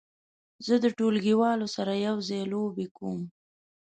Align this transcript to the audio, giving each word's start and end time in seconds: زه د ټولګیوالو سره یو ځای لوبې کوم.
زه 0.65 0.73
د 0.83 0.85
ټولګیوالو 0.97 1.67
سره 1.75 1.91
یو 2.07 2.15
ځای 2.27 2.41
لوبې 2.53 2.87
کوم. 2.97 3.21